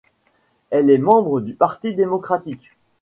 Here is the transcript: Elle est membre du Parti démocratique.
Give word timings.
Elle 0.71 0.89
est 0.89 0.97
membre 0.97 1.41
du 1.41 1.53
Parti 1.53 1.93
démocratique. 1.93 2.71